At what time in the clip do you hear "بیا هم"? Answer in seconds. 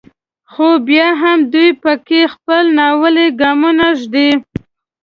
0.87-1.39